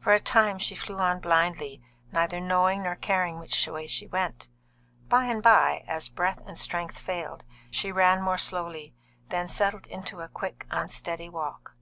For 0.00 0.12
a 0.12 0.18
time 0.18 0.58
she 0.58 0.74
flew 0.74 0.98
on 0.98 1.20
blindly, 1.20 1.80
neither 2.10 2.40
knowing 2.40 2.82
nor 2.82 2.96
caring 2.96 3.38
which 3.38 3.68
way 3.68 3.86
she 3.86 4.04
went. 4.04 4.48
By 5.08 5.26
and 5.26 5.40
by, 5.44 5.84
as 5.86 6.08
breath 6.08 6.42
and 6.44 6.58
strength 6.58 6.98
failed, 6.98 7.44
she 7.70 7.92
ran 7.92 8.20
more 8.20 8.36
slowly, 8.36 8.96
then 9.28 9.46
settled 9.46 9.86
into 9.86 10.18
a 10.22 10.28
quick, 10.28 10.66
unsteady 10.72 11.28
walk. 11.28 11.76